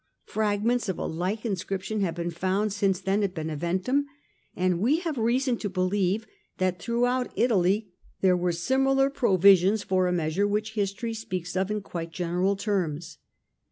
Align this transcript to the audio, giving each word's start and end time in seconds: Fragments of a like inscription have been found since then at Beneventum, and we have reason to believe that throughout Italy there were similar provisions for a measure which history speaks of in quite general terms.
Fragments 0.25 0.89
of 0.89 0.97
a 0.97 1.05
like 1.05 1.45
inscription 1.45 2.01
have 2.01 2.15
been 2.15 2.31
found 2.31 2.73
since 2.73 2.99
then 2.99 3.21
at 3.21 3.35
Beneventum, 3.35 4.05
and 4.55 4.79
we 4.79 4.97
have 5.01 5.15
reason 5.19 5.57
to 5.57 5.69
believe 5.69 6.25
that 6.57 6.81
throughout 6.81 7.31
Italy 7.35 7.93
there 8.21 8.35
were 8.35 8.51
similar 8.51 9.11
provisions 9.11 9.83
for 9.83 10.07
a 10.07 10.11
measure 10.11 10.47
which 10.47 10.73
history 10.73 11.13
speaks 11.13 11.55
of 11.55 11.69
in 11.69 11.81
quite 11.83 12.09
general 12.11 12.55
terms. 12.55 13.19